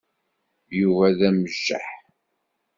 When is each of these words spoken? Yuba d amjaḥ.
Yuba 0.79 1.07
d 1.17 1.19
amjaḥ. 1.29 1.87